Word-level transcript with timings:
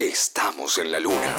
Estamos 0.00 0.78
en 0.78 0.92
la 0.92 1.00
luna. 1.00 1.34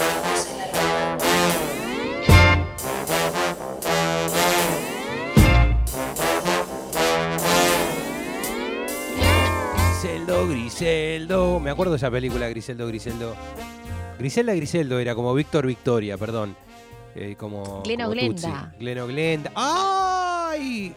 Griseldo, 9.87 10.47
Griseldo. 10.49 11.59
Me 11.61 11.69
acuerdo 11.69 11.93
de 11.93 11.97
esa 11.99 12.11
película, 12.11 12.49
Griseldo, 12.49 12.85
Griseldo. 12.85 13.33
Griselda, 14.17 14.53
Griseldo 14.53 14.99
era 14.99 15.15
como 15.15 15.33
Víctor 15.33 15.65
Victoria, 15.65 16.17
perdón. 16.17 16.57
Eh, 17.15 17.37
como. 17.39 17.81
Gleno 17.83 18.09
como 18.09 18.19
Tutsi. 18.19 18.45
Glenda. 18.45 18.75
Gleno 18.77 19.07
Glenda. 19.07 19.51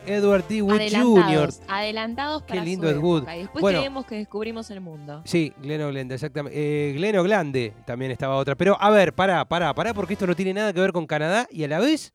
Edward 0.07 0.45
T. 0.45 0.63
Wood 0.63 0.81
Jr. 0.91 1.51
Adelantados, 1.69 2.43
para 2.43 2.61
Qué 2.61 2.67
lindo 2.67 2.89
su 2.89 2.95
Ed 2.95 2.99
Wood. 3.01 3.19
época. 3.19 3.37
Y 3.37 3.41
después 3.41 3.63
Bueno. 3.63 3.79
creemos 3.81 4.07
que 4.07 4.15
descubrimos 4.17 4.71
el 4.71 4.81
mundo. 4.81 5.23
Sí, 5.25 5.53
Gleno 5.63 5.89
Glenda, 5.89 6.15
exactamente. 6.15 6.59
Eh, 6.59 6.93
Gleno 6.95 7.23
Glande 7.23 7.73
también 7.87 8.11
estaba 8.11 8.37
otra. 8.37 8.55
Pero 8.57 8.77
a 8.81 8.91
ver, 8.91 9.13
pará, 9.15 9.45
pará, 9.49 9.75
pará, 9.75 9.95
porque 9.95 10.15
esto 10.15 10.27
no 10.27 10.35
tiene 10.37 10.55
nada 10.55 10.73
que 10.73 10.81
ver 10.81 10.93
con 10.93 11.07
Canadá 11.07 11.47
y 11.51 11.65
a 11.65 11.69
la 11.69 11.79
vez, 11.79 12.13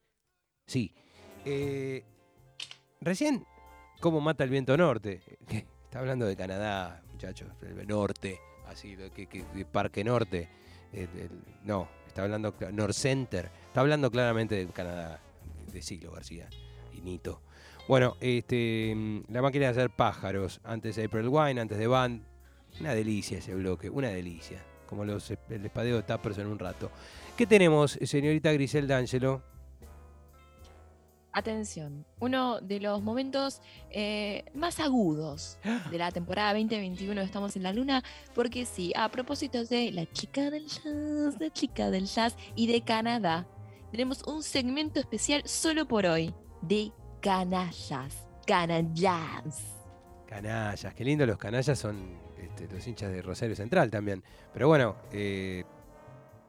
sí. 0.66 0.94
Eh, 1.46 2.04
recién, 3.02 3.46
¿cómo 4.02 4.20
mata 4.22 4.44
el 4.44 4.50
viento 4.50 4.76
norte? 4.78 5.22
Está 5.86 6.00
hablando 6.00 6.26
de 6.26 6.36
Canadá, 6.36 7.02
muchachos, 7.12 7.48
el 7.62 7.88
norte, 7.88 8.40
así, 8.68 8.96
que, 9.16 9.28
que- 9.28 9.46
que 9.46 9.66
Parque 9.66 10.04
Norte. 10.04 10.50
el- 10.94 11.10
el- 11.20 11.44
no, 11.64 11.88
está 12.08 12.24
hablando 12.24 12.54
North 12.72 12.94
Center. 12.94 13.50
Está 13.68 13.82
hablando 13.82 14.10
claramente 14.12 14.56
de 14.56 14.68
Canadá, 14.68 15.20
de 15.72 15.82
Siglo 15.82 16.12
García 16.12 16.48
Bueno, 17.88 18.18
este, 18.20 18.94
mm, 18.96 19.24
la 19.30 19.42
máquina 19.42 19.66
de 19.66 19.72
hacer 19.72 19.90
pájaros, 19.90 20.60
antes 20.64 20.96
de 20.98 21.06
April 21.06 21.30
Wine, 21.30 21.62
antes 21.62 21.78
de 21.78 21.88
Band. 21.88 22.22
Una 22.80 22.94
delicia 22.94 23.38
ese 23.38 23.56
bloque, 23.56 23.90
una 23.90 24.10
delicia. 24.10 24.62
Como 24.88 25.06
los, 25.06 25.32
el 25.32 25.66
espadeo 25.66 25.98
de 25.98 26.04
Tappers 26.04 26.38
en 26.38 26.48
un 26.48 26.60
rato. 26.60 26.92
¿Qué 27.36 27.46
tenemos, 27.46 27.98
señorita 28.02 28.52
Griselda 28.52 28.98
Angelo? 28.98 29.42
Atención, 31.32 32.04
uno 32.20 32.62
de 32.62 32.80
los 32.80 33.04
momentos 33.04 33.62
eh, 33.92 34.44
más 34.56 34.80
agudos 34.80 35.60
de 35.92 35.98
la 35.98 36.12
temporada 36.12 36.54
2021 36.54 37.14
de 37.14 37.24
Estamos 37.24 37.56
en 37.56 37.64
la 37.64 37.74
Luna, 37.74 38.04
porque 38.34 38.66
sí, 38.66 38.92
a 38.96 39.10
propósito 39.10 39.64
de 39.64 39.92
la 39.92 40.12
chica 40.12 40.50
del 40.50 40.66
jazz, 40.66 41.40
la 41.40 41.52
chica 41.52 41.92
del 41.92 42.08
jazz 42.08 42.36
y 42.56 42.66
de 42.66 42.82
Canadá, 42.82 43.46
tenemos 43.92 44.24
un 44.24 44.42
segmento 44.42 45.00
especial 45.00 45.44
solo 45.46 45.88
por 45.88 46.08
hoy 46.08 46.34
de 46.62 46.92
canallas, 47.22 48.28
canallas. 48.46 49.76
Canallas, 50.28 50.94
qué 50.94 51.04
lindo 51.06 51.26
los 51.26 51.38
canallas 51.38 51.78
son 51.80 52.18
este, 52.38 52.68
los 52.74 52.86
hinchas 52.86 53.12
de 53.12 53.22
Rosario 53.22 53.56
Central 53.56 53.90
también. 53.90 54.24
Pero 54.54 54.68
bueno, 54.68 54.96
eh, 55.12 55.64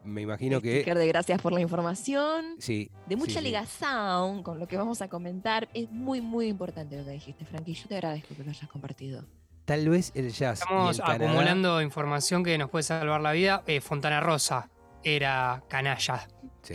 me 0.05 0.23
imagino 0.23 0.61
que... 0.61 0.77
Sticker 0.81 0.99
de 0.99 1.07
gracias 1.07 1.41
por 1.41 1.53
la 1.53 1.61
información. 1.61 2.57
Sí. 2.59 2.91
De 3.07 3.17
mucha 3.17 3.33
sí, 3.35 3.39
sí. 3.39 3.45
ligación 3.45 4.43
con 4.43 4.59
lo 4.59 4.67
que 4.67 4.77
vamos 4.77 5.01
a 5.03 5.09
comentar. 5.09 5.69
Es 5.75 5.91
muy, 5.91 6.21
muy 6.21 6.49
importante 6.49 6.97
lo 6.99 7.05
que 7.05 7.13
dijiste, 7.13 7.45
Frankie. 7.45 7.75
Yo 7.75 7.89
te 7.89 7.95
agradezco 7.97 8.35
que 8.35 8.43
lo 8.45 8.51
hayas 8.51 8.69
compartido. 8.69 9.25
Tal 9.65 9.89
vez 9.89 10.13
el 10.15 10.33
jazz. 10.33 10.61
y 10.61 10.63
Estamos 10.63 10.99
Canadá- 10.99 11.25
acumulando 11.27 11.83
información 11.83 12.43
que 12.43 12.57
nos 12.59 12.71
puede 12.71 12.83
salvar 12.83 13.21
la 13.21 13.33
vida. 13.33 13.63
Eh, 13.67 13.81
Fontana 13.81 14.21
Rosa 14.21 14.71
era 15.05 15.63
canalla 15.69 16.27
Sí, 16.63 16.75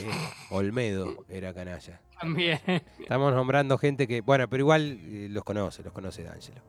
Olmedo 0.50 1.26
era 1.28 1.54
canalla. 1.54 2.00
También. 2.20 2.60
Estamos 3.00 3.34
nombrando 3.34 3.78
gente 3.78 4.08
que, 4.08 4.22
bueno, 4.22 4.50
pero 4.50 4.62
igual 4.62 5.00
eh, 5.02 5.28
los 5.30 5.44
conoce, 5.44 5.84
los 5.84 5.94
conoce 5.94 6.24
D'Angelo. 6.24 6.62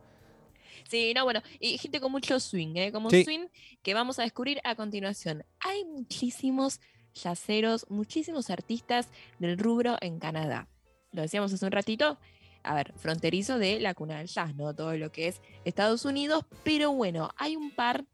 Sí, 0.89 1.13
no, 1.15 1.25
bueno, 1.25 1.41
y 1.61 1.79
gente 1.79 2.01
con 2.01 2.13
mucho 2.13 2.39
swing, 2.39 2.77
¿eh? 2.77 2.93
Como 2.93 3.11
Sí. 3.11 3.25
swing 3.25 3.47
que 3.83 3.95
vamos 3.95 4.19
a 4.19 4.23
descubrir 4.23 4.61
a 4.65 4.75
continuación. 4.75 5.45
Hay 5.61 5.85
muchísimos 5.85 6.81
yaceros, 7.15 7.87
muchísimos 7.89 8.51
artistas 8.51 9.09
del 9.39 9.59
rubro 9.59 9.97
en 10.01 10.19
Canadá. 10.19 10.69
Lo 11.13 11.23
decíamos 11.23 11.53
hace 11.53 11.65
un 11.65 11.73
ratito, 11.73 12.19
a 12.63 12.75
ver, 12.75 12.93
fronterizo 12.97 13.59
de 13.59 13.81
la 13.81 13.95
cuna 13.95 14.19
del 14.19 14.27
jazz, 14.27 14.55
¿no? 14.57 14.75
Todo 14.75 14.97
lo 14.97 15.11
que 15.11 15.29
es 15.29 15.41
Estados 15.65 16.05
Unidos, 16.05 16.45
pero 16.65 16.93
bueno, 16.93 17.31
hay 17.37 17.57
un 17.57 17.71
par, 17.71 18.05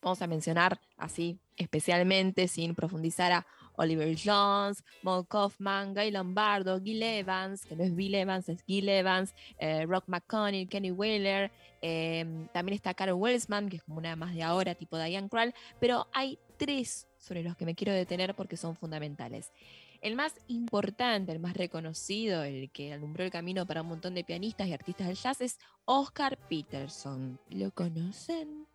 vamos 0.00 0.22
a 0.22 0.26
mencionar 0.26 0.80
así 0.96 1.38
especialmente, 1.56 2.48
sin 2.48 2.74
profundizar 2.74 3.32
a 3.32 3.46
Oliver 3.80 4.14
Jones, 4.14 4.84
Paul 5.02 5.26
Kaufman, 5.26 5.94
Guy 5.94 6.10
Lombardo, 6.10 6.80
Gil 6.80 7.02
Evans, 7.02 7.64
que 7.64 7.74
no 7.74 7.82
es 7.82 7.94
Bill 7.94 8.14
Evans, 8.14 8.48
es 8.48 8.62
Gil 8.64 8.88
Evans, 8.88 9.34
eh, 9.58 9.86
Rock 9.86 10.04
McConnell, 10.06 10.68
Kenny 10.68 10.90
Wheeler, 10.90 11.50
eh, 11.80 12.46
también 12.52 12.74
está 12.74 12.92
Carol 12.92 13.14
Welsman, 13.14 13.70
que 13.70 13.76
es 13.76 13.82
como 13.82 13.98
una 13.98 14.16
más 14.16 14.34
de 14.34 14.42
ahora, 14.42 14.74
tipo 14.74 14.98
Diane 14.98 15.30
Krall, 15.30 15.54
pero 15.80 16.06
hay 16.12 16.38
tres 16.58 17.08
sobre 17.18 17.42
los 17.42 17.56
que 17.56 17.64
me 17.64 17.74
quiero 17.74 17.94
detener 17.94 18.34
porque 18.34 18.58
son 18.58 18.76
fundamentales. 18.76 19.50
El 20.02 20.14
más 20.14 20.34
importante, 20.48 21.32
el 21.32 21.40
más 21.40 21.54
reconocido, 21.54 22.42
el 22.42 22.70
que 22.70 22.92
alumbró 22.92 23.24
el 23.24 23.30
camino 23.30 23.66
para 23.66 23.82
un 23.82 23.88
montón 23.88 24.14
de 24.14 24.24
pianistas 24.24 24.68
y 24.68 24.72
artistas 24.72 25.06
del 25.06 25.16
jazz 25.16 25.40
es 25.40 25.58
Oscar 25.84 26.38
Peterson. 26.48 27.38
¿Lo 27.50 27.70
conocen? 27.70 28.66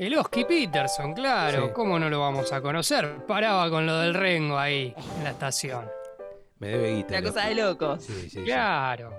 El 0.00 0.16
Oski 0.16 0.46
Peterson, 0.46 1.12
claro. 1.12 1.66
Sí. 1.66 1.72
¿Cómo 1.74 1.98
no 1.98 2.08
lo 2.08 2.20
vamos 2.20 2.50
a 2.54 2.62
conocer? 2.62 3.26
Paraba 3.26 3.68
con 3.68 3.84
lo 3.84 3.98
del 3.98 4.14
Rengo 4.14 4.58
ahí 4.58 4.94
en 5.18 5.24
la 5.24 5.32
estación. 5.32 5.84
Me 6.58 6.68
debe 6.68 6.94
guita. 6.94 7.18
Una 7.18 7.22
cosa 7.22 7.46
de 7.46 7.54
locos. 7.54 8.02
Sí, 8.02 8.14
sí, 8.22 8.30
sí. 8.30 8.44
Claro. 8.44 9.12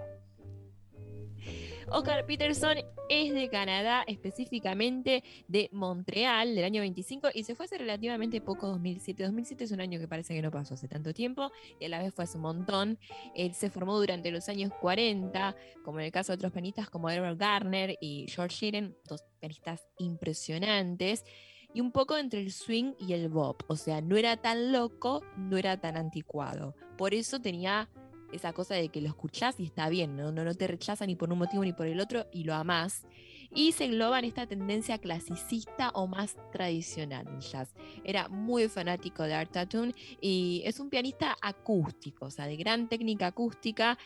Oscar 1.93 2.25
Peterson 2.25 2.77
es 3.09 3.33
de 3.33 3.49
Canadá, 3.49 4.03
específicamente 4.07 5.25
de 5.49 5.69
Montreal, 5.73 6.55
del 6.55 6.63
año 6.63 6.79
25, 6.79 7.27
y 7.33 7.43
se 7.43 7.53
fue 7.53 7.65
hace 7.65 7.77
relativamente 7.77 8.39
poco, 8.39 8.67
2007. 8.67 9.23
2007 9.23 9.65
es 9.65 9.71
un 9.71 9.81
año 9.81 9.99
que 9.99 10.07
parece 10.07 10.33
que 10.33 10.41
no 10.41 10.51
pasó 10.51 10.75
hace 10.75 10.87
tanto 10.87 11.13
tiempo, 11.13 11.51
y 11.81 11.85
a 11.85 11.89
la 11.89 11.99
vez 11.99 12.13
fue 12.13 12.23
hace 12.23 12.37
un 12.37 12.43
montón. 12.43 12.97
Él 13.35 13.53
se 13.53 13.69
formó 13.69 13.99
durante 13.99 14.31
los 14.31 14.47
años 14.47 14.71
40, 14.79 15.53
como 15.83 15.99
en 15.99 16.05
el 16.05 16.11
caso 16.13 16.31
de 16.31 16.35
otros 16.35 16.53
pianistas 16.53 16.89
como 16.89 17.09
Edward 17.09 17.35
Garner 17.35 17.97
y 17.99 18.25
George 18.29 18.55
Sheeran, 18.55 18.95
dos 19.05 19.25
pianistas 19.41 19.85
impresionantes. 19.97 21.25
Y 21.73 21.81
un 21.81 21.91
poco 21.91 22.17
entre 22.17 22.39
el 22.39 22.53
swing 22.53 22.93
y 22.99 23.13
el 23.13 23.27
bop, 23.27 23.63
o 23.67 23.75
sea, 23.75 24.01
no 24.01 24.15
era 24.15 24.37
tan 24.37 24.71
loco, 24.71 25.23
no 25.35 25.57
era 25.57 25.79
tan 25.79 25.97
anticuado. 25.97 26.73
Por 26.97 27.13
eso 27.13 27.41
tenía 27.41 27.89
esa 28.31 28.53
cosa 28.53 28.75
de 28.75 28.89
que 28.89 29.01
lo 29.01 29.07
escuchás 29.07 29.59
y 29.59 29.65
está 29.65 29.89
bien, 29.89 30.15
¿no? 30.15 30.31
No, 30.31 30.43
no 30.43 30.53
te 30.53 30.67
rechaza 30.67 31.05
ni 31.05 31.15
por 31.15 31.31
un 31.31 31.39
motivo 31.39 31.63
ni 31.63 31.73
por 31.73 31.87
el 31.87 31.99
otro 31.99 32.27
y 32.31 32.43
lo 32.43 32.53
amás. 32.53 33.05
Y 33.53 33.73
se 33.73 33.85
engloba 33.85 34.19
en 34.19 34.25
esta 34.25 34.47
tendencia 34.47 34.97
clasicista 34.97 35.89
o 35.89 36.07
más 36.07 36.37
tradicional 36.51 37.25
del 37.25 37.41
jazz. 37.41 37.73
Era 38.03 38.29
muy 38.29 38.69
fanático 38.69 39.23
de 39.23 39.33
Art 39.33 39.51
Tatum 39.51 39.91
y 40.21 40.61
es 40.65 40.79
un 40.79 40.89
pianista 40.89 41.35
acústico, 41.41 42.25
o 42.25 42.31
sea, 42.31 42.45
de 42.45 42.55
gran 42.55 42.87
técnica 42.87 43.27
acústica. 43.27 43.97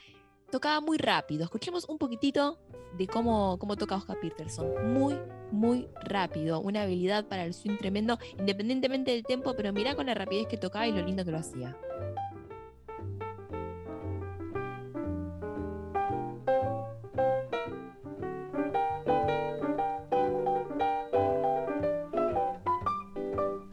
Tocaba 0.52 0.82
muy 0.82 0.98
rápido. 0.98 1.44
Escuchemos 1.44 1.88
un 1.88 1.98
poquitito 1.98 2.60
de 2.98 3.08
cómo, 3.08 3.58
cómo 3.60 3.76
toca 3.76 3.96
Oscar 3.96 4.20
Peterson. 4.20 4.94
Muy, 4.94 5.16
muy 5.52 5.88
rápido. 6.04 6.60
Una 6.62 6.84
habilidad 6.84 7.28
para 7.28 7.46
el 7.46 7.54
swing 7.54 7.78
tremendo, 7.78 8.18
independientemente 8.40 9.12
del 9.12 9.24
tempo, 9.24 9.54
pero 9.56 9.74
mirá 9.74 9.96
con 9.96 10.08
la 10.08 10.14
rapidez 10.14 10.48
que 10.48 10.58
tocaba 10.58 10.88
y 10.88 10.92
lo 10.92 11.04
lindo 11.04 11.24
que 11.26 11.32
lo 11.32 11.38
hacía. 11.38 11.78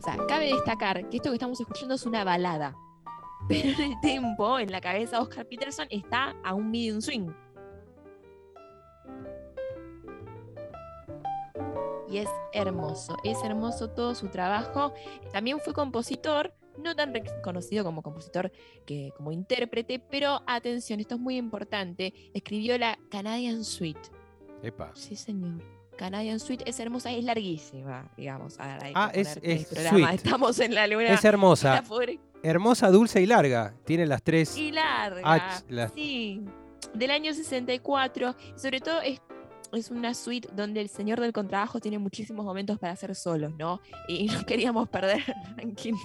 O 0.02 0.04
sea, 0.04 0.16
cabe 0.26 0.52
destacar 0.52 1.08
que 1.10 1.18
esto 1.18 1.30
que 1.30 1.36
estamos 1.36 1.60
escuchando 1.60 1.94
es 1.94 2.04
una 2.06 2.24
balada. 2.24 2.76
Pero 3.48 3.68
en 3.68 3.92
el 3.92 4.00
tempo, 4.00 4.58
en 4.58 4.72
la 4.72 4.80
cabeza 4.80 5.16
de 5.16 5.22
Oscar 5.22 5.46
Peterson, 5.46 5.86
está 5.90 6.34
a 6.42 6.54
un 6.54 6.72
medium 6.72 7.00
swing. 7.00 7.28
Y 12.08 12.18
es 12.18 12.28
hermoso, 12.52 13.16
es 13.22 13.38
hermoso 13.44 13.90
todo 13.90 14.16
su 14.16 14.26
trabajo. 14.26 14.92
También 15.32 15.60
fue 15.60 15.72
compositor, 15.72 16.52
no 16.76 16.96
tan 16.96 17.14
reconocido 17.14 17.84
como 17.84 18.02
compositor 18.02 18.50
que 18.84 19.12
como 19.16 19.30
intérprete, 19.30 20.00
pero 20.00 20.42
atención, 20.48 20.98
esto 20.98 21.14
es 21.14 21.20
muy 21.20 21.36
importante. 21.36 22.12
Escribió 22.34 22.76
la 22.76 22.98
Canadian 23.08 23.62
Suite. 23.62 24.00
Epa. 24.64 24.90
Sí, 24.96 25.14
señor. 25.14 25.62
Canadian 25.96 26.40
Suite 26.40 26.64
es 26.68 26.80
hermosa, 26.80 27.10
es 27.12 27.24
larguísima, 27.24 28.10
digamos. 28.16 28.58
Hay 28.58 28.78
que 28.78 28.92
Ah, 28.94 29.10
es- 29.14 29.38
es 29.42 29.68
suite. 29.68 30.14
Estamos 30.14 30.58
en 30.58 30.74
la 30.74 30.86
luna. 30.86 31.08
Es 31.12 31.24
hermosa. 31.24 31.82
Hermosa, 32.44 32.90
dulce 32.90 33.22
y 33.22 33.26
larga. 33.26 33.72
Tiene 33.84 34.04
las 34.06 34.22
tres. 34.22 34.56
y 34.56 34.72
larga. 34.72 35.22
H, 35.32 35.64
las- 35.68 35.92
Sí, 35.92 36.42
del 36.94 37.10
año 37.12 37.32
64. 37.34 38.34
y 38.56 38.58
Sobre 38.58 38.80
todo 38.80 39.00
es, 39.00 39.20
es 39.72 39.90
una 39.90 40.12
suite 40.12 40.48
donde 40.52 40.80
el 40.80 40.88
señor 40.88 41.20
del 41.20 41.32
contrabajo 41.32 41.78
tiene 41.78 41.98
muchísimos 42.00 42.44
momentos 42.44 42.78
para 42.80 42.94
hacer 42.94 43.14
solos, 43.14 43.52
¿no? 43.56 43.80
Y 44.08 44.26
no 44.44 44.44
queríamos 44.44 44.88
perder 44.88 45.22
el 45.56 45.56
ranking- 45.56 45.96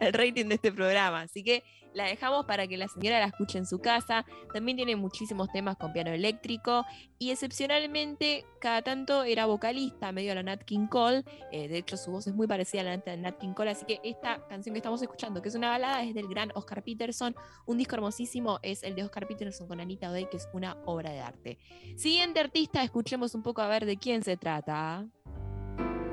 el 0.00 0.12
rating 0.12 0.46
de 0.48 0.56
este 0.56 0.70
programa. 0.72 1.22
Así 1.22 1.42
que 1.42 1.62
la 1.96 2.04
dejamos 2.04 2.44
para 2.44 2.66
que 2.66 2.76
la 2.76 2.88
señora 2.88 3.18
la 3.18 3.26
escuche 3.26 3.56
en 3.56 3.64
su 3.64 3.78
casa. 3.78 4.26
También 4.52 4.76
tiene 4.76 4.96
muchísimos 4.96 5.50
temas 5.50 5.76
con 5.78 5.94
piano 5.94 6.10
eléctrico 6.10 6.84
y 7.18 7.30
excepcionalmente 7.30 8.44
cada 8.60 8.82
tanto 8.82 9.24
era 9.24 9.46
vocalista, 9.46 10.12
medio 10.12 10.32
a 10.32 10.34
la 10.34 10.42
Nat 10.42 10.62
King 10.64 10.88
Cole. 10.88 11.24
Eh, 11.50 11.68
de 11.68 11.78
hecho, 11.78 11.96
su 11.96 12.10
voz 12.10 12.26
es 12.26 12.34
muy 12.34 12.46
parecida 12.46 12.82
a 12.82 12.84
la 12.84 12.96
de 12.98 13.16
Nat 13.16 13.38
King 13.38 13.54
Cole, 13.54 13.70
así 13.70 13.86
que 13.86 13.98
esta 14.04 14.46
canción 14.46 14.74
que 14.74 14.78
estamos 14.78 15.00
escuchando, 15.00 15.40
que 15.40 15.48
es 15.48 15.54
una 15.54 15.70
balada, 15.70 16.02
es 16.02 16.14
del 16.14 16.28
gran 16.28 16.52
Oscar 16.54 16.84
Peterson. 16.84 17.34
Un 17.64 17.78
disco 17.78 17.94
hermosísimo 17.94 18.58
es 18.62 18.82
el 18.82 18.94
de 18.94 19.02
Oscar 19.02 19.26
Peterson 19.26 19.66
con 19.66 19.80
Anita 19.80 20.10
O'Day, 20.10 20.28
que 20.28 20.36
es 20.36 20.48
una 20.52 20.76
obra 20.84 21.10
de 21.10 21.20
arte. 21.20 21.58
Siguiente 21.96 22.40
artista, 22.40 22.82
escuchemos 22.82 23.34
un 23.34 23.42
poco 23.42 23.62
a 23.62 23.68
ver 23.68 23.86
de 23.86 23.96
quién 23.96 24.22
se 24.22 24.36
trata. 24.36 25.06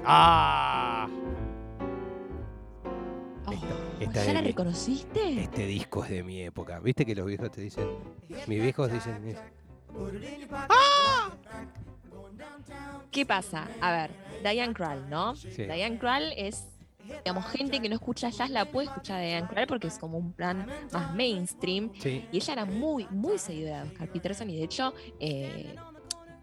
¡Ah! 0.06 1.10
Esta 4.00 4.26
¿Ya 4.26 4.34
la 4.34 4.42
mi- 4.42 4.48
reconoiste? 4.48 5.42
Este 5.42 5.66
disco 5.66 6.04
es 6.04 6.10
de 6.12 6.24
mi 6.24 6.42
época. 6.42 6.80
¿Viste 6.80 7.06
que 7.06 7.16
los 7.16 7.26
viejos 7.26 7.52
te 7.52 7.62
dicen? 7.62 7.88
Mis 8.48 8.62
viejos 8.62 8.92
dicen. 8.92 9.28
eso. 9.28 9.42
¿Qué 13.12 13.26
pasa? 13.26 13.68
A 13.82 13.92
ver, 13.92 14.12
Diane 14.42 14.74
Krall, 14.74 15.10
¿no? 15.10 15.36
Sí. 15.36 15.50
Diane 15.64 15.98
Krall 16.00 16.34
es, 16.36 16.66
digamos, 17.24 17.46
gente 17.52 17.80
que 17.80 17.90
no 17.90 17.96
escucha 17.96 18.30
jazz 18.30 18.50
la 18.50 18.66
puede 18.66 18.88
escuchar 18.88 19.22
Diane 19.22 19.48
Krall 19.48 19.68
porque 19.68 19.88
es 19.88 19.98
como 20.00 20.18
un 20.18 20.34
plan 20.34 20.66
más 20.92 21.14
mainstream. 21.14 21.92
Sí, 22.00 22.28
Y 22.32 22.38
ella 22.38 22.54
era 22.54 22.66
muy, 22.66 23.06
muy 23.12 23.38
seguidora 23.38 23.84
de 23.84 23.90
Oscar 23.92 24.08
Peterson 24.12 24.50
y 24.50 24.58
de 24.58 24.64
hecho, 24.64 24.94
eh, 25.20 25.76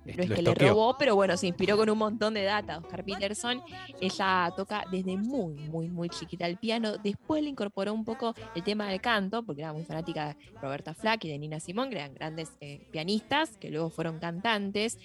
no 0.05 0.23
es 0.23 0.31
que 0.31 0.43
le 0.43 0.55
robó, 0.55 0.97
pero 0.99 1.15
bueno, 1.15 1.37
se 1.37 1.47
inspiró 1.47 1.77
con 1.77 1.91
un 1.91 1.99
montón 1.99 2.35
de 2.35 2.43
data. 2.43 2.79
Oscar 2.79 3.05
Peterson, 3.05 3.63
ella 4.01 4.53
toca 4.57 4.85
desde 4.91 5.17
muy, 5.17 5.55
muy, 5.55 5.89
muy 5.89 6.09
chiquita 6.09 6.47
el 6.47 6.57
piano. 6.57 6.97
Después 6.99 7.43
le 7.43 7.51
incorporó 7.51 7.93
un 7.93 8.05
poco 8.05 8.35
el 8.55 8.63
tema 8.63 8.89
del 8.89 9.01
canto, 9.01 9.43
porque 9.43 9.63
era 9.63 9.73
muy 9.73 9.85
fanática 9.85 10.29
de 10.29 10.37
Roberta 10.61 10.95
Flack 10.95 11.25
y 11.25 11.29
de 11.29 11.39
Nina 11.39 11.61
Simón, 11.61 11.91
que 11.91 11.97
eran 11.97 12.15
grandes 12.15 12.51
eh, 12.61 12.87
pianistas, 12.91 13.57
que 13.59 13.71
luego 13.71 13.91
fueron 13.91 14.19
cantantes. 14.19 14.99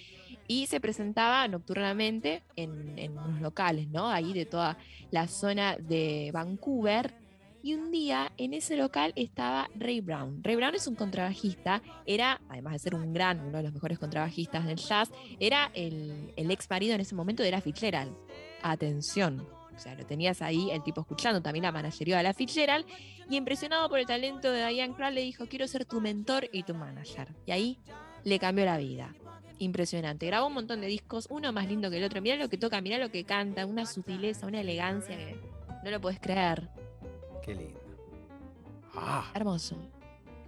Y 0.48 0.66
se 0.66 0.80
presentaba 0.80 1.46
nocturnamente 1.48 2.42
en, 2.54 2.98
en 2.98 3.18
unos 3.18 3.40
locales, 3.40 3.88
¿no? 3.88 4.08
Ahí 4.08 4.32
de 4.32 4.46
toda 4.46 4.78
la 5.10 5.26
zona 5.26 5.76
de 5.76 6.30
Vancouver. 6.32 7.25
Y 7.66 7.74
un 7.74 7.90
día 7.90 8.30
en 8.36 8.54
ese 8.54 8.76
local 8.76 9.12
estaba 9.16 9.68
Ray 9.74 10.00
Brown. 10.00 10.40
Ray 10.44 10.54
Brown 10.54 10.76
es 10.76 10.86
un 10.86 10.94
contrabajista, 10.94 11.82
era, 12.06 12.40
además 12.48 12.74
de 12.74 12.78
ser 12.78 12.94
un 12.94 13.12
gran, 13.12 13.40
uno 13.40 13.56
de 13.56 13.64
los 13.64 13.72
mejores 13.72 13.98
contrabajistas 13.98 14.66
del 14.66 14.76
jazz, 14.76 15.10
era 15.40 15.72
el, 15.74 16.32
el 16.36 16.48
ex 16.52 16.70
marido 16.70 16.94
en 16.94 17.00
ese 17.00 17.16
momento 17.16 17.42
de 17.42 17.50
la 17.50 17.60
Fitzgerald. 17.60 18.14
Atención. 18.62 19.48
O 19.74 19.78
sea, 19.80 19.96
lo 19.96 20.06
tenías 20.06 20.42
ahí, 20.42 20.70
el 20.70 20.84
tipo 20.84 21.00
escuchando, 21.00 21.42
también 21.42 21.64
la 21.64 21.72
managerió 21.72 22.16
de 22.16 22.22
la 22.22 22.34
Fitzgerald. 22.34 22.86
Y 23.28 23.36
impresionado 23.36 23.88
por 23.88 23.98
el 23.98 24.06
talento 24.06 24.52
de 24.52 24.64
Diane 24.68 24.94
Krall, 24.94 25.16
le 25.16 25.22
dijo: 25.22 25.48
Quiero 25.48 25.66
ser 25.66 25.86
tu 25.86 26.00
mentor 26.00 26.48
y 26.52 26.62
tu 26.62 26.72
manager. 26.72 27.34
Y 27.46 27.50
ahí 27.50 27.80
le 28.22 28.38
cambió 28.38 28.64
la 28.64 28.78
vida. 28.78 29.12
Impresionante. 29.58 30.24
Grabó 30.26 30.46
un 30.46 30.54
montón 30.54 30.80
de 30.82 30.86
discos, 30.86 31.26
uno 31.30 31.52
más 31.52 31.66
lindo 31.66 31.90
que 31.90 31.96
el 31.96 32.04
otro. 32.04 32.22
Mirá 32.22 32.36
lo 32.36 32.48
que 32.48 32.58
toca, 32.58 32.80
mirá 32.80 32.98
lo 32.98 33.10
que 33.10 33.24
canta, 33.24 33.66
una 33.66 33.86
sutileza, 33.86 34.46
una 34.46 34.60
elegancia 34.60 35.16
que 35.16 35.36
no 35.82 35.90
lo 35.90 36.00
puedes 36.00 36.20
creer. 36.20 36.85
Qué 37.46 37.54
lindo. 37.54 37.80
Ah, 38.94 39.30
Hermoso. 39.34 39.76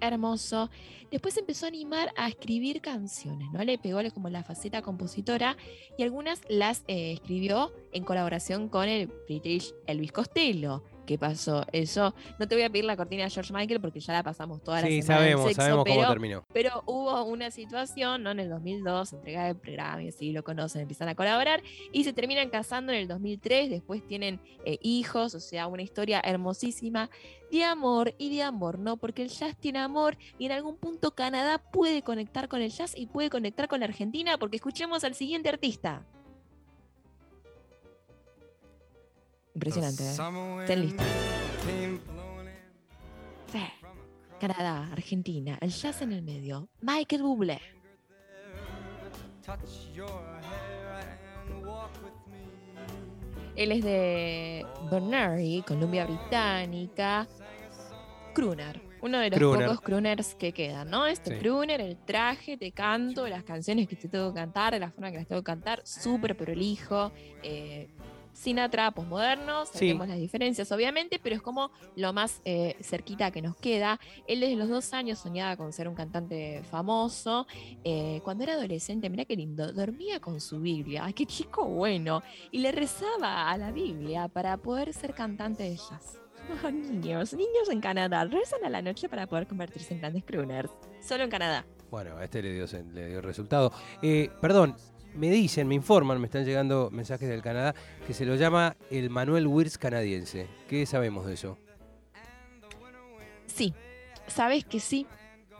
Hermoso. 0.00 0.68
Después 1.10 1.36
empezó 1.36 1.66
a 1.66 1.68
animar 1.68 2.12
a 2.16 2.28
escribir 2.28 2.80
canciones, 2.80 3.48
¿no? 3.52 3.62
Le 3.64 3.78
pegó 3.78 4.00
como 4.12 4.28
la 4.28 4.42
faceta 4.42 4.82
compositora 4.82 5.56
y 5.96 6.02
algunas 6.02 6.40
las 6.48 6.82
eh, 6.88 7.12
escribió 7.12 7.72
en 7.92 8.04
colaboración 8.04 8.68
con 8.68 8.88
el 8.88 9.06
British 9.26 9.72
Elvis 9.86 10.12
Costello. 10.12 10.82
¿Qué 11.08 11.16
pasó? 11.16 11.64
Eso, 11.72 12.14
no 12.38 12.46
te 12.46 12.54
voy 12.54 12.64
a 12.64 12.68
pedir 12.68 12.84
la 12.84 12.94
cortina 12.94 13.24
de 13.24 13.30
George 13.30 13.50
Michael 13.50 13.80
porque 13.80 13.98
ya 13.98 14.12
la 14.12 14.22
pasamos 14.22 14.62
toda 14.62 14.82
la 14.82 14.88
sí, 14.88 15.00
semana 15.00 15.20
sabemos, 15.20 15.46
sexo, 15.46 15.62
sabemos 15.62 15.84
cómo 15.86 16.00
pero 16.00 16.08
terminó. 16.10 16.44
pero 16.52 16.82
hubo 16.84 17.24
una 17.24 17.50
situación, 17.50 18.24
¿no? 18.24 18.32
En 18.32 18.40
el 18.40 18.50
2002, 18.50 19.14
entrega 19.14 19.46
de 19.46 19.54
programa, 19.54 20.02
y 20.02 20.08
así 20.08 20.32
lo 20.32 20.44
conocen, 20.44 20.82
empiezan 20.82 21.08
a 21.08 21.14
colaborar 21.14 21.62
y 21.92 22.04
se 22.04 22.12
terminan 22.12 22.50
casando 22.50 22.92
en 22.92 22.98
el 22.98 23.08
2003. 23.08 23.70
Después 23.70 24.06
tienen 24.06 24.38
eh, 24.66 24.76
hijos, 24.82 25.34
o 25.34 25.40
sea, 25.40 25.66
una 25.66 25.80
historia 25.80 26.20
hermosísima 26.22 27.08
de 27.50 27.64
amor 27.64 28.14
y 28.18 28.36
de 28.36 28.42
amor, 28.42 28.78
¿no? 28.78 28.98
Porque 28.98 29.22
el 29.22 29.30
jazz 29.30 29.56
tiene 29.56 29.78
amor 29.78 30.18
y 30.38 30.44
en 30.44 30.52
algún 30.52 30.76
punto 30.76 31.12
Canadá 31.14 31.56
puede 31.56 32.02
conectar 32.02 32.48
con 32.48 32.60
el 32.60 32.70
jazz 32.70 32.92
y 32.94 33.06
puede 33.06 33.30
conectar 33.30 33.66
con 33.66 33.80
la 33.80 33.86
Argentina, 33.86 34.36
porque 34.36 34.56
escuchemos 34.56 35.04
al 35.04 35.14
siguiente 35.14 35.48
artista. 35.48 36.04
Impresionante, 39.58 40.04
¿eh? 40.04 40.60
Estén 40.60 40.80
listos. 40.82 41.06
Sí. 43.50 43.58
Canadá, 44.38 44.88
Argentina, 44.92 45.58
el 45.60 45.70
jazz 45.70 46.00
en 46.02 46.12
el 46.12 46.22
medio. 46.22 46.68
Michael 46.80 47.22
Bublé. 47.22 47.60
Él 53.56 53.72
es 53.72 53.82
de 53.82 54.64
Burnaby, 54.90 55.64
Columbia 55.66 56.06
Británica. 56.06 57.26
Crooner. 58.34 58.80
Uno 59.00 59.18
de 59.18 59.30
los 59.30 59.38
Crooner. 59.38 59.66
pocos 59.66 59.80
crooners 59.80 60.34
que 60.36 60.52
quedan, 60.52 60.90
¿no? 60.90 61.06
Este 61.06 61.32
Sí. 61.34 61.38
crooner, 61.40 61.80
el 61.80 61.96
traje, 61.96 62.56
te 62.56 62.70
canto, 62.70 63.26
las 63.26 63.42
canciones 63.42 63.88
que 63.88 63.96
te 63.96 64.08
tengo 64.08 64.32
que 64.32 64.38
cantar, 64.38 64.74
de 64.74 64.80
la 64.80 64.90
forma 64.92 65.10
que 65.10 65.18
las 65.18 65.26
tengo 65.26 65.40
que 65.40 65.46
cantar, 65.46 65.80
súper 65.84 66.36
prolijo. 66.36 67.10
Eh, 67.42 67.88
Sinatra, 68.32 68.90
posmoderno, 68.92 69.66
Sí. 69.66 69.72
sabemos 69.78 70.08
las 70.08 70.18
diferencias, 70.18 70.70
obviamente, 70.72 71.18
pero 71.22 71.34
es 71.36 71.42
como 71.42 71.70
lo 71.96 72.12
más 72.12 72.40
eh, 72.44 72.76
cerquita 72.80 73.30
que 73.30 73.42
nos 73.42 73.56
queda. 73.56 73.98
Él 74.26 74.40
desde 74.40 74.56
los 74.56 74.68
dos 74.68 74.92
años 74.92 75.18
soñaba 75.18 75.56
con 75.56 75.72
ser 75.72 75.88
un 75.88 75.94
cantante 75.94 76.62
famoso. 76.70 77.46
Eh, 77.84 78.20
cuando 78.24 78.44
era 78.44 78.54
adolescente, 78.54 79.10
mira 79.10 79.24
qué 79.24 79.36
lindo, 79.36 79.72
dormía 79.72 80.20
con 80.20 80.40
su 80.40 80.60
Biblia. 80.60 81.04
¡Ay, 81.04 81.12
qué 81.14 81.26
chico 81.26 81.64
bueno! 81.66 82.22
Y 82.50 82.60
le 82.60 82.72
rezaba 82.72 83.50
a 83.50 83.56
la 83.58 83.72
Biblia 83.72 84.28
para 84.28 84.56
poder 84.56 84.92
ser 84.92 85.14
cantante 85.14 85.64
de 85.64 85.76
jazz. 85.76 86.18
Oh, 86.64 86.70
niños, 86.70 87.34
niños 87.34 87.68
en 87.70 87.78
Canadá, 87.82 88.24
rezan 88.24 88.64
a 88.64 88.70
la 88.70 88.80
noche 88.80 89.06
para 89.10 89.26
poder 89.26 89.46
convertirse 89.46 89.92
en 89.92 90.00
grandes 90.00 90.24
crooners. 90.24 90.70
Solo 91.06 91.24
en 91.24 91.30
Canadá. 91.30 91.66
Bueno, 91.90 92.16
a 92.16 92.24
este 92.24 92.40
le 92.42 92.54
dio, 92.54 92.64
le 92.94 93.08
dio 93.08 93.20
resultado. 93.20 93.70
Eh, 94.00 94.30
perdón, 94.40 94.74
me 95.18 95.30
dicen, 95.30 95.66
me 95.68 95.74
informan, 95.74 96.20
me 96.20 96.26
están 96.26 96.44
llegando 96.44 96.88
mensajes 96.90 97.28
del 97.28 97.42
Canadá, 97.42 97.74
que 98.06 98.14
se 98.14 98.24
lo 98.24 98.36
llama 98.36 98.76
el 98.90 99.10
Manuel 99.10 99.46
Wirtz 99.46 99.76
canadiense. 99.78 100.46
¿Qué 100.68 100.86
sabemos 100.86 101.26
de 101.26 101.34
eso? 101.34 101.58
Sí, 103.46 103.74
sabes 104.26 104.64
que 104.64 104.80
sí. 104.80 105.06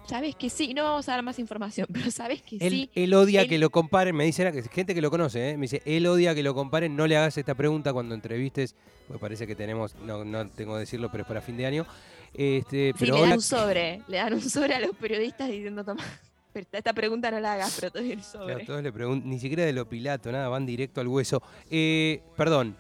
Sabes 0.06 0.36
que 0.36 0.48
sí. 0.48 0.72
No 0.72 0.84
vamos 0.84 1.06
a 1.08 1.12
dar 1.12 1.22
más 1.22 1.38
información, 1.38 1.86
pero 1.92 2.10
sabes 2.10 2.40
que 2.42 2.56
Él, 2.60 2.70
sí. 2.72 2.90
él 2.94 3.12
odia 3.14 3.42
él- 3.42 3.48
que 3.48 3.58
lo 3.58 3.68
comparen, 3.70 4.16
me 4.16 4.24
dicen, 4.24 4.50
que 4.52 4.62
gente 4.62 4.94
que 4.94 5.02
lo 5.02 5.10
conoce, 5.10 5.50
¿eh? 5.50 5.56
me 5.56 5.62
dice, 5.62 5.82
él 5.84 6.06
odia 6.06 6.34
que 6.34 6.42
lo 6.42 6.54
comparen, 6.54 6.96
no 6.96 7.06
le 7.06 7.16
hagas 7.16 7.36
esta 7.36 7.54
pregunta 7.54 7.92
cuando 7.92 8.14
entrevistes, 8.14 8.74
me 9.10 9.18
parece 9.18 9.46
que 9.46 9.54
tenemos, 9.54 9.94
no, 9.96 10.24
no 10.24 10.48
tengo 10.48 10.74
que 10.74 10.80
decirlo, 10.80 11.10
pero 11.10 11.22
es 11.22 11.28
para 11.28 11.40
fin 11.42 11.56
de 11.58 11.66
año. 11.66 11.86
Este, 12.32 12.92
Sí, 12.92 12.94
pero 13.00 13.14
le 13.14 13.20
dan 13.20 13.22
hola- 13.28 13.34
un 13.36 13.42
sobre. 13.42 14.02
Le 14.08 14.16
dan 14.18 14.34
un 14.34 14.40
sobre 14.48 14.74
a 14.74 14.80
los 14.80 14.96
periodistas 14.96 15.48
diciendo, 15.50 15.84
toma, 15.84 16.04
pero 16.52 16.66
esta- 16.72 16.92
pregunta 16.92 17.30
no 17.30 17.40
la 17.40 17.54
hagas, 17.54 17.76
pero 17.78 17.90
te 17.92 17.98
doy 18.00 18.12
el 18.12 18.22
sobre. 18.22 18.54
Claro, 18.54 18.66
todos 18.66 18.82
le 18.82 18.92
preguntan, 18.92 19.28
ni 19.30 19.38
siquiera 19.38 19.64
de 19.64 19.72
lo 19.72 19.88
pilato, 19.88 20.30
nada, 20.32 20.48
van 20.48 20.66
directo 20.66 21.00
al 21.00 21.08
hueso. 21.08 21.42
Eh, 21.70 22.20
perdón, 22.36 22.76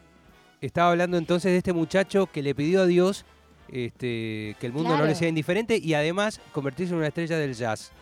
estaba 0.60 0.90
hablando 0.90 1.16
entonces 1.16 1.52
de 1.52 1.58
este 1.58 1.72
muchacho 1.72 2.26
que 2.26 2.42
le 2.42 2.54
pidió 2.54 2.82
a 2.82 2.86
Dios 2.86 3.24
este, 3.70 4.56
que 4.58 4.66
el 4.66 4.72
mundo 4.72 4.96
no 4.96 5.04
le 5.04 5.14
sea 5.14 5.28
indiferente 5.28 5.76
y 5.76 5.92
además 5.94 6.40
convertirse 6.52 6.92
en 6.92 6.98
una 6.98 7.08
estrella 7.08 7.36
del 7.38 7.54
jazz. 7.54 7.92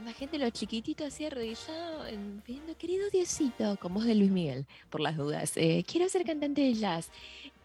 Imagínate 0.00 0.38
lo 0.38 0.48
chiquitito 0.50 1.04
así 1.04 1.26
arrodillado 1.26 2.06
en- 2.06 2.40
pidiendo, 2.46 2.74
querido 2.76 3.10
Diosito, 3.10 3.76
con 3.78 3.92
voz 3.92 4.04
de 4.04 4.14
Luis 4.14 4.30
Miguel, 4.30 4.64
por 4.88 5.00
las 5.00 5.16
dudas. 5.16 5.52
eh, 5.56 5.84
quiero 5.86 6.08
ser 6.08 6.24
cantante 6.24 6.62
de 6.62 6.72
jazz. 6.74 7.10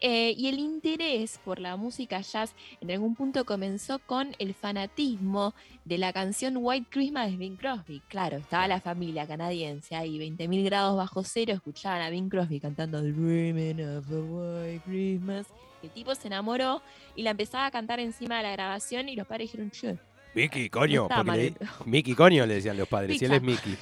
Eh, 0.02 0.34
y 0.36 0.48
el 0.48 0.58
interés 0.58 1.40
por 1.42 1.58
la 1.58 1.76
música 1.76 2.20
jazz 2.20 2.52
en 2.82 2.90
algún 2.90 3.14
punto 3.14 3.46
comenzó 3.46 3.98
con 4.00 4.34
el 4.38 4.52
fanatismo 4.52 5.54
de 5.86 5.96
la 5.96 6.12
canción 6.12 6.58
White 6.58 6.88
Christmas 6.90 7.30
de 7.30 7.38
Bing 7.38 7.56
Crosby. 7.56 8.02
Claro, 8.08 8.36
estaba 8.36 8.68
la 8.68 8.82
familia 8.82 9.26
canadiense 9.26 9.96
ahí, 9.96 10.18
20.000 10.18 10.62
grados 10.66 10.98
bajo 10.98 11.24
cero, 11.24 11.54
escuchaban 11.54 12.02
a 12.02 12.10
Bing 12.10 12.28
Crosby 12.28 12.60
cantando 12.60 13.00
Dreaming 13.00 13.80
of 13.80 14.10
a 14.12 14.20
White 14.20 14.82
Christmas. 14.84 15.46
El 15.82 15.88
tipo 15.90 16.14
se 16.14 16.26
enamoró 16.26 16.82
y 17.14 17.22
la 17.22 17.30
empezaba 17.30 17.64
a 17.64 17.70
cantar 17.70 17.98
encima 18.00 18.36
de 18.38 18.42
la 18.42 18.52
grabación 18.52 19.08
y 19.08 19.16
los 19.16 19.26
padres 19.26 19.50
dijeron, 19.50 19.70
che, 19.70 19.96
Mickey, 20.36 20.68
coño, 20.68 21.08
porque 21.08 21.30
le- 21.32 21.54
Mickey, 21.86 22.14
coño, 22.14 22.46
le 22.46 22.54
decían 22.54 22.76
los 22.76 22.86
padres, 22.88 23.18
si 23.18 23.24
él 23.24 23.32
es 23.32 23.42
Mickey. 23.42 23.76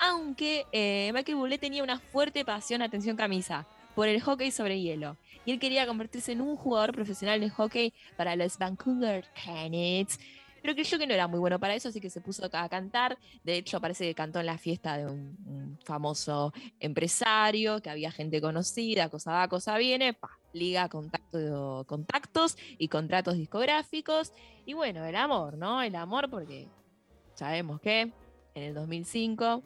aunque 0.00 0.66
eh, 0.72 1.10
Michael 1.14 1.36
Bublé 1.36 1.58
tenía 1.58 1.82
una 1.82 1.98
fuerte 1.98 2.44
pasión, 2.44 2.82
atención 2.82 3.16
camisa, 3.16 3.66
por 3.94 4.08
el 4.08 4.20
hockey 4.20 4.50
sobre 4.50 4.80
hielo. 4.80 5.16
Y 5.44 5.52
él 5.52 5.58
quería 5.58 5.86
convertirse 5.86 6.32
en 6.32 6.40
un 6.40 6.56
jugador 6.56 6.92
profesional 6.92 7.40
de 7.40 7.48
hockey 7.50 7.92
para 8.16 8.36
los 8.36 8.58
Vancouver 8.58 9.24
Canucks. 9.44 10.18
Pero 10.68 10.76
creyó 10.76 10.98
que 10.98 11.06
no 11.06 11.14
era 11.14 11.26
muy 11.28 11.40
bueno 11.40 11.58
para 11.58 11.74
eso, 11.74 11.88
así 11.88 11.98
que 11.98 12.10
se 12.10 12.20
puso 12.20 12.44
a 12.52 12.68
cantar. 12.68 13.16
De 13.42 13.56
hecho, 13.56 13.80
parece 13.80 14.04
que 14.04 14.14
cantó 14.14 14.38
en 14.38 14.44
la 14.44 14.58
fiesta 14.58 14.98
de 14.98 15.06
un, 15.06 15.34
un 15.46 15.78
famoso 15.82 16.52
empresario, 16.78 17.80
que 17.80 17.88
había 17.88 18.12
gente 18.12 18.38
conocida, 18.42 19.08
cosa 19.08 19.32
va, 19.32 19.48
cosa 19.48 19.78
viene, 19.78 20.12
pa, 20.12 20.38
liga 20.52 20.90
contacto, 20.90 21.86
contactos 21.88 22.58
y 22.76 22.88
contratos 22.88 23.38
discográficos. 23.38 24.34
Y 24.66 24.74
bueno, 24.74 25.06
el 25.06 25.16
amor, 25.16 25.56
¿no? 25.56 25.80
El 25.80 25.94
amor, 25.94 26.28
porque 26.28 26.68
sabemos 27.34 27.80
que 27.80 28.02
en 28.02 28.62
el 28.62 28.74
2005 28.74 29.62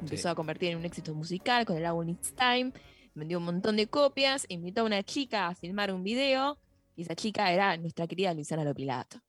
empezó 0.00 0.22
Sí. 0.22 0.28
a 0.32 0.34
convertir 0.34 0.70
en 0.70 0.78
un 0.78 0.84
éxito 0.84 1.14
musical 1.14 1.64
con 1.64 1.76
el 1.76 1.86
álbum 1.86 2.08
It's 2.08 2.34
Time, 2.34 2.72
vendió 3.14 3.38
un 3.38 3.44
montón 3.44 3.76
de 3.76 3.86
copias, 3.86 4.46
invitó 4.48 4.80
a 4.80 4.84
una 4.84 5.04
chica 5.04 5.46
a 5.46 5.54
filmar 5.54 5.92
un 5.92 6.02
video 6.02 6.58
y 6.96 7.02
esa 7.02 7.14
chica 7.14 7.52
era 7.52 7.76
nuestra 7.76 8.08
querida 8.08 8.34
Luisana 8.34 8.64
Lopilato. 8.64 9.20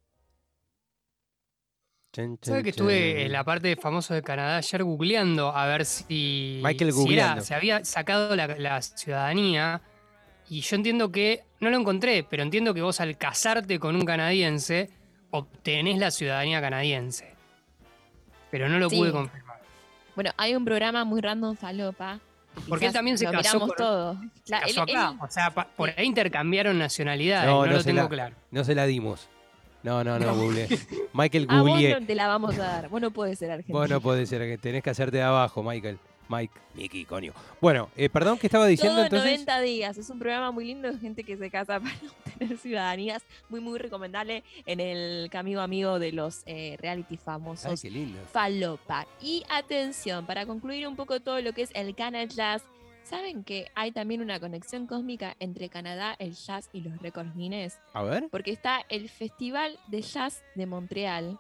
Chan, 2.14 2.38
¿Sabes 2.42 2.58
chan, 2.58 2.64
que 2.64 2.70
estuve 2.72 3.26
en 3.26 3.32
la 3.32 3.44
parte 3.46 3.70
de 3.70 3.76
famoso 3.78 4.14
de 4.14 4.22
Canadá 4.22 4.58
ayer 4.58 4.84
googleando 4.84 5.56
a 5.56 5.66
ver 5.66 5.86
si, 5.86 6.60
Michael 6.62 6.92
si 6.92 7.14
era- 7.14 7.40
se 7.42 7.56
había 7.56 7.86
sacado 7.86 8.36
la, 8.36 8.48
la 8.48 8.82
ciudadanía? 8.82 9.82
Y 10.50 10.60
yo 10.60 10.76
entiendo 10.76 11.10
que, 11.12 11.44
no 11.62 11.70
lo 11.70 11.78
encontré, 11.78 12.26
pero 12.30 12.44
entiendo 12.44 12.74
que 12.74 12.82
vos 12.82 13.00
al 13.00 13.18
casarte 13.18 13.80
con 13.80 13.96
un 13.96 14.04
canadiense 14.04 14.90
obtenés 15.30 15.98
la 16.00 16.12
ciudadanía 16.12 16.60
canadiense. 16.60 17.34
Pero 18.50 18.68
no 18.68 18.78
lo 18.78 18.90
Sí. 18.90 18.98
pude 18.98 19.12
confirmar. 19.14 19.62
Bueno, 20.14 20.32
hay 20.36 20.54
un 20.56 20.66
programa 20.66 21.06
muy 21.06 21.22
random 21.22 21.56
falopa. 21.56 22.20
que 22.54 22.62
Porque 22.68 22.88
él 22.88 22.92
también 22.92 23.18
se 23.18 23.24
lo 23.24 23.32
casó 23.32 23.54
miramos 23.56 23.68
con- 23.70 23.78
todo. 23.78 24.14
Se 24.34 24.42
Claro, 24.48 24.68
casó 24.68 24.84
él- 24.84 24.90
acá. 24.98 25.10
él- 25.14 25.18
O 25.22 25.32
sea, 25.32 25.52
pa- 25.52 25.68
por 25.70 25.90
ahí 25.92 26.06
intercambiaron 26.06 26.78
nacionalidades. 26.78 27.46
No, 27.50 27.62
No, 27.62 27.68
no 27.72 27.78
lo 27.78 27.84
tengo 27.86 28.02
la- 28.02 28.10
claro. 28.10 28.36
No 28.52 28.66
se 28.66 28.76
la 28.76 28.86
dimos. 28.86 29.30
No, 29.84 30.04
no, 30.04 30.20
no, 30.20 30.36
googleé. 30.36 30.68
Michael 31.14 31.48
a 31.50 31.62
vos 31.62 31.70
googleé. 31.70 32.00
no 32.00 32.06
te 32.06 32.16
la 32.16 32.28
vamos 32.28 32.58
a 32.58 32.64
dar. 32.64 32.90
Vos 32.90 33.02
no 33.02 33.12
podés 33.12 33.40
ser 33.40 33.52
argentino. 33.52 33.78
Vos 33.80 33.90
no 33.90 34.02
podés 34.02 34.30
ser 34.30 34.42
que 34.42 34.58
tenés 34.58 34.84
que 34.84 34.90
hacerte 34.90 35.18
de 35.18 35.24
abajo, 35.24 35.64
Michael. 35.64 35.98
Mike, 36.32 36.54
Miki, 36.76 37.04
coño. 37.04 37.34
Bueno, 37.60 37.90
eh, 37.98 38.08
perdón, 38.08 38.38
¿qué 38.38 38.48
estaba 38.48 38.66
diciendo 38.66 38.96
Todo 38.96 39.04
entonces? 39.04 39.32
90 39.32 39.62
días. 39.62 39.98
Es 39.98 40.10
un 40.10 40.18
programa 40.18 40.52
muy 40.52 40.64
lindo 40.64 40.90
de 40.90 40.98
gente 40.98 41.26
que 41.26 41.36
se 41.36 41.50
casa 41.50 41.80
para 41.82 41.94
obtener 41.94 42.58
ciudadanías. 42.58 43.22
Muy, 43.50 43.60
muy 43.60 43.78
recomendable 43.78 44.44
en 44.66 44.80
el 44.80 45.30
amigo 45.34 45.60
amigo 45.60 46.00
de 46.00 46.14
los 46.14 46.44
eh, 46.46 46.78
reality 46.80 47.16
Ay, 47.16 47.20
famosos. 47.24 47.82
qué 47.82 47.90
lindo. 47.90 48.18
Falopa. 48.32 49.06
Y 49.22 49.44
atención, 49.50 50.26
para 50.26 50.46
concluir 50.46 50.88
un 50.88 50.96
poco 50.96 51.20
todo 51.20 51.42
lo 51.42 51.52
que 51.52 51.64
es 51.64 51.70
el 51.74 51.94
Jazz, 51.96 52.64
¿saben 53.04 53.44
que 53.44 53.68
hay 53.76 53.92
también 53.92 54.22
una 54.22 54.40
conexión 54.40 54.88
cósmica 54.88 55.36
entre 55.40 55.70
Canadá, 55.70 56.16
el 56.20 56.34
jazz 56.34 56.70
y 56.74 56.82
los 56.82 56.98
récords 57.00 57.36
Guinness? 57.36 57.80
A 57.94 58.04
ver. 58.04 58.28
Porque 58.30 58.52
está 58.52 58.82
el 58.90 59.10
Festival 59.10 59.78
de 59.88 60.02
Jazz 60.02 60.44
de 60.56 60.66
Montreal, 60.66 61.40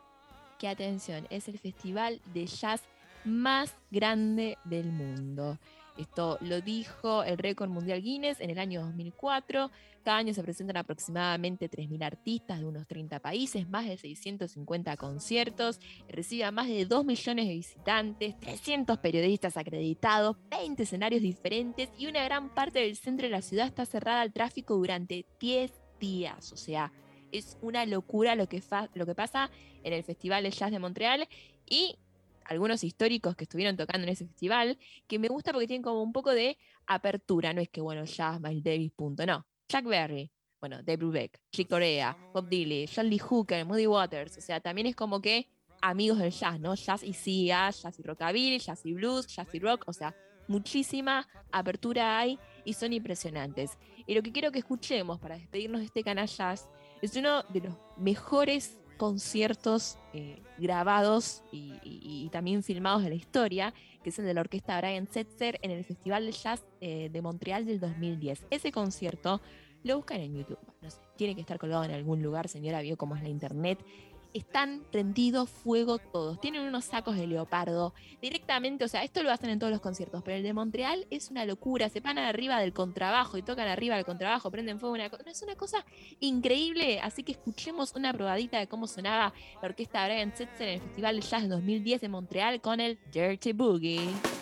que 0.59 0.67
atención, 0.67 1.27
es 1.29 1.47
el 1.47 1.57
festival 1.57 2.21
de 2.33 2.45
jazz 2.45 2.83
más 3.25 3.75
grande 3.89 4.57
del 4.63 4.91
mundo. 4.91 5.57
Esto 5.97 6.37
lo 6.41 6.61
dijo 6.61 7.23
el 7.23 7.37
récord 7.37 7.69
mundial 7.69 8.01
Guinness 8.01 8.39
en 8.39 8.49
el 8.49 8.59
año 8.59 8.81
2004. 8.81 9.69
Cada 10.03 10.17
año 10.17 10.33
se 10.33 10.41
presentan 10.41 10.77
aproximadamente 10.77 11.69
3.000 11.69 12.03
artistas 12.03 12.59
de 12.59 12.65
unos 12.65 12.87
30 12.87 13.19
países, 13.19 13.69
más 13.69 13.85
de 13.85 13.97
650 13.97 14.97
conciertos, 14.97 15.79
recibe 16.07 16.45
a 16.45 16.51
más 16.51 16.67
de 16.67 16.85
2 16.85 17.05
millones 17.05 17.47
de 17.47 17.53
visitantes, 17.53 18.39
300 18.39 18.97
periodistas 18.97 19.57
acreditados, 19.57 20.37
20 20.49 20.81
escenarios 20.81 21.21
diferentes 21.21 21.89
y 21.99 22.07
una 22.07 22.23
gran 22.23 22.49
parte 22.49 22.79
del 22.79 22.95
centro 22.95 23.27
de 23.27 23.31
la 23.31 23.41
ciudad 23.41 23.67
está 23.67 23.85
cerrada 23.85 24.21
al 24.21 24.33
tráfico 24.33 24.75
durante 24.75 25.25
10 25.39 25.71
días. 25.99 26.51
O 26.51 26.57
sea, 26.57 26.91
es 27.31 27.57
una 27.61 27.85
locura 27.85 28.35
lo 28.35 28.47
que, 28.47 28.63
lo 28.93 29.05
que 29.05 29.15
pasa 29.15 29.51
en 29.83 29.93
el 29.93 30.03
Festival 30.03 30.43
de 30.43 30.51
Jazz 30.51 30.71
de 30.71 30.79
Montreal 30.79 31.27
y 31.69 31.95
algunos 32.45 32.83
históricos 32.83 33.35
que 33.35 33.45
estuvieron 33.45 33.77
tocando 33.77 34.05
en 34.05 34.13
ese 34.13 34.25
festival, 34.25 34.77
que 35.07 35.19
me 35.19 35.27
gusta 35.27 35.51
porque 35.51 35.67
tienen 35.67 35.83
como 35.83 36.01
un 36.01 36.13
poco 36.13 36.31
de 36.31 36.57
apertura, 36.85 37.53
no 37.53 37.61
es 37.61 37.69
que, 37.69 37.81
bueno, 37.81 38.03
jazz, 38.05 38.39
Miles 38.41 38.63
Davis, 38.63 38.91
punto, 38.91 39.25
no. 39.25 39.45
Chuck 39.67 39.85
Berry, 39.85 40.31
bueno, 40.59 40.77
Dave 40.83 40.97
Brubeck, 40.97 41.41
Chick 41.51 41.69
Corea, 41.69 42.17
Bob 42.33 42.47
Dylan, 42.49 43.09
Lee 43.09 43.19
Hooker, 43.19 43.65
Moody 43.65 43.87
Waters, 43.87 44.37
o 44.37 44.41
sea, 44.41 44.59
también 44.59 44.87
es 44.87 44.95
como 44.95 45.21
que 45.21 45.47
amigos 45.81 46.19
del 46.19 46.31
jazz, 46.31 46.59
¿no? 46.59 46.75
Jazz 46.75 47.03
y 47.03 47.13
siga, 47.13 47.69
jazz 47.71 47.97
y 47.99 48.03
rockabilly, 48.03 48.59
jazz 48.59 48.85
y 48.85 48.93
blues, 48.93 49.27
jazz 49.27 49.47
y 49.53 49.59
rock, 49.59 49.83
o 49.87 49.93
sea, 49.93 50.15
muchísima 50.47 51.27
apertura 51.51 52.19
hay 52.19 52.37
y 52.65 52.73
son 52.73 52.93
impresionantes. 52.93 53.77
Y 54.05 54.13
lo 54.13 54.21
que 54.21 54.31
quiero 54.31 54.51
que 54.51 54.59
escuchemos 54.59 55.19
para 55.19 55.35
despedirnos 55.35 55.79
de 55.79 55.85
este 55.85 56.03
canal 56.03 56.27
jazz 56.27 56.69
es 57.01 57.15
uno 57.15 57.43
de 57.43 57.61
los 57.61 57.75
mejores 57.97 58.80
conciertos 59.05 59.97
eh, 60.13 60.43
grabados 60.59 61.41
y, 61.51 61.73
y- 61.83 62.29
también 62.31 62.61
filmados 62.61 63.01
de 63.01 63.09
la 63.09 63.15
historia, 63.15 63.73
que 64.03 64.11
es 64.11 64.19
el 64.19 64.25
de 64.25 64.35
la 64.35 64.41
orquesta 64.41 64.79
Brian 64.79 65.07
Setzer 65.07 65.57
en 65.63 65.71
el 65.71 65.83
Festival 65.83 66.23
de 66.27 66.31
Jazz 66.33 66.63
eh, 66.81 67.09
de 67.11 67.21
Montreal 67.23 67.65
del 67.65 67.79
2010. 67.79 68.45
Ese 68.51 68.71
concierto 68.71 69.41
lo 69.83 69.95
buscan 69.97 70.19
en 70.21 70.35
YouTube. 70.35 70.59
No 70.83 70.91
sé, 70.91 70.99
tiene 71.17 71.33
que 71.33 71.41
estar 71.41 71.57
colgado 71.57 71.83
en 71.83 71.89
algún 71.91 72.21
lugar, 72.21 72.47
señora, 72.47 72.79
vio 72.81 72.95
cómo 72.95 73.15
es 73.15 73.23
la 73.23 73.29
internet. 73.29 73.83
Están 74.33 74.83
prendidos 74.91 75.49
fuego 75.49 75.97
todos. 75.97 76.39
Tienen 76.39 76.61
unos 76.61 76.85
sacos 76.85 77.15
de 77.15 77.27
leopardo. 77.27 77.93
Directamente, 78.21 78.85
o 78.85 78.87
sea, 78.87 79.03
esto 79.03 79.23
lo 79.23 79.31
hacen 79.31 79.49
en 79.49 79.59
todos 79.59 79.71
los 79.71 79.81
conciertos, 79.81 80.21
pero 80.23 80.37
el 80.37 80.43
de 80.43 80.53
Montreal 80.53 81.05
es 81.09 81.31
una 81.31 81.45
locura. 81.45 81.89
Se 81.89 82.01
paran 82.01 82.23
arriba 82.23 82.59
del 82.59 82.73
contrabajo 82.73 83.37
y 83.37 83.41
tocan 83.41 83.67
arriba 83.67 83.95
del 83.95 84.05
contrabajo, 84.05 84.51
prenden 84.51 84.79
fuego. 84.79 84.95
Es 85.25 85.41
una 85.41 85.55
cosa 85.55 85.85
increíble. 86.19 86.99
Así 87.01 87.23
que 87.23 87.33
escuchemos 87.33 87.93
una 87.95 88.13
probadita 88.13 88.59
de 88.59 88.67
cómo 88.67 88.87
sonaba 88.87 89.33
la 89.61 89.67
orquesta 89.67 90.05
Brian 90.05 90.35
Setzer 90.35 90.67
en 90.67 90.73
el 90.75 90.81
Festival 90.81 91.15
de 91.19 91.21
Jazz 91.21 91.49
2010 91.49 92.01
de 92.01 92.09
Montreal 92.09 92.61
con 92.61 92.79
el 92.79 92.99
Dirty 93.11 93.53
Boogie. 93.53 94.40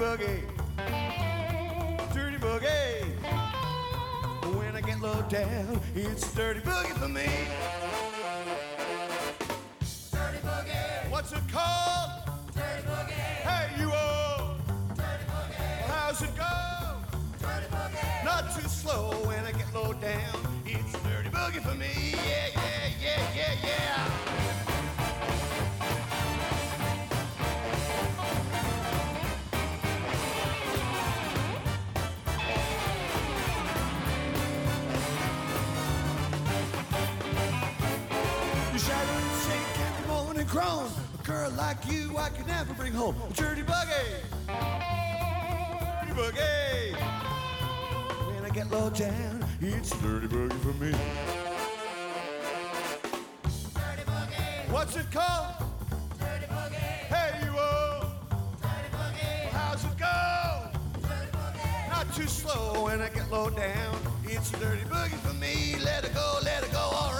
Boogie. 0.00 0.40
Dirty 2.14 2.38
boogie. 2.38 3.04
When 4.56 4.74
I 4.74 4.80
get 4.80 4.98
low 5.02 5.20
down, 5.28 5.78
it's 5.94 6.32
dirty 6.32 6.60
boogie 6.60 6.96
for 6.98 7.08
me. 7.08 7.28
Dirty 10.10 10.38
boogie. 10.38 11.10
What's 11.10 11.32
it 11.32 11.42
called? 11.52 12.12
Dirty 12.54 12.82
boogie. 12.88 13.12
Hey, 13.44 13.78
you 13.78 13.92
all. 13.92 14.56
Dirty 14.94 15.26
boogie. 15.32 15.82
How's 15.86 16.22
it 16.22 16.34
go? 16.34 16.48
Dirty 17.38 17.66
boogie. 17.66 18.24
Not 18.24 18.54
too 18.56 18.68
slow 18.68 19.10
when 19.26 19.44
I 19.44 19.52
get 19.52 19.74
low 19.74 19.92
down. 19.92 20.40
It's 20.64 20.92
dirty 21.02 21.28
boogie 21.28 21.60
for 21.60 21.74
me. 21.74 22.14
Yeah, 22.26 22.59
can't 40.50 40.62
be 40.62 40.68
moan 40.68 40.84
and 40.84 40.90
groan. 40.90 40.90
A 41.18 41.26
girl 41.26 41.50
like 41.52 41.90
you, 41.90 42.16
I 42.16 42.28
could 42.30 42.46
never 42.46 42.74
bring 42.74 42.92
home. 42.92 43.16
A 43.28 43.32
dirty 43.32 43.62
buggy. 43.62 43.90
Dirty 44.46 46.12
buggy. 46.14 46.94
When 48.34 48.44
I 48.44 48.50
get 48.52 48.70
low 48.70 48.90
down, 48.90 49.44
it's 49.60 49.92
a 49.92 49.98
dirty 49.98 50.26
buggy 50.26 50.56
for 50.56 50.74
me. 50.74 50.92
Dirty 53.74 54.04
buggy. 54.06 54.70
What's 54.70 54.96
it 54.96 55.10
called? 55.10 55.54
Dirty 56.18 56.46
buggy. 56.46 56.76
Hey, 56.76 57.40
you 57.44 57.58
all. 57.58 58.00
Dirty 58.60 58.90
buggy. 58.92 59.48
How's 59.52 59.84
it 59.84 59.98
go? 59.98 60.70
Dirty 61.02 61.30
buggy. 61.32 61.88
Not 61.88 62.14
too 62.14 62.28
slow 62.28 62.84
when 62.84 63.00
I 63.00 63.08
get 63.08 63.30
low 63.30 63.50
down. 63.50 63.96
It's 64.24 64.52
a 64.52 64.58
dirty 64.58 64.84
boogie 64.84 65.18
for 65.26 65.34
me. 65.34 65.76
Let 65.84 66.04
it 66.04 66.14
go, 66.14 66.38
let 66.44 66.62
it 66.62 66.72
go, 66.72 66.78
all 66.78 67.10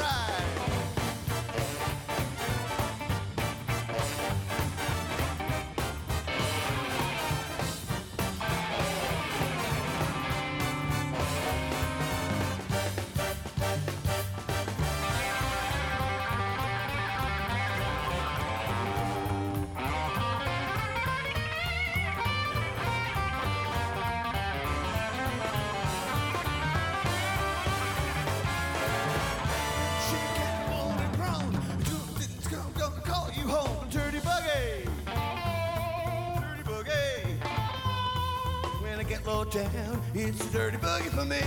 right. 39.17 39.27
low 39.27 39.45
down. 39.45 40.03
It's 40.15 40.41
a 40.45 40.51
dirty 40.51 40.77
boogie 40.77 41.11
for 41.11 41.25
me. 41.25 41.41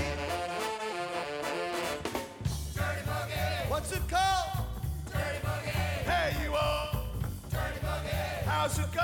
Dirty 2.73 3.01
boogie. 3.07 3.69
What's 3.69 3.91
it 3.91 4.07
called? 4.09 4.67
Dirty 5.11 5.39
boogie. 5.43 5.69
Hey, 6.09 6.43
you 6.43 6.53
all. 6.55 7.05
Dirty 7.49 7.79
boogie. 7.79 8.43
How's 8.45 8.79
it 8.79 8.91
go? 8.93 9.01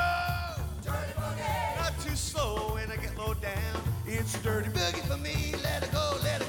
Dirty 0.84 1.14
boogie. 1.14 1.78
Not 1.78 2.00
too 2.02 2.16
slow 2.16 2.74
when 2.74 2.92
I 2.92 2.98
get 2.98 3.18
low 3.18 3.34
down. 3.34 3.82
It's 4.06 4.36
a 4.36 4.40
dirty 4.40 4.70
boogie 4.70 5.06
for 5.08 5.18
me. 5.18 5.54
Let 5.64 5.84
it 5.84 5.92
go, 5.92 6.18
let 6.24 6.42
it 6.42 6.49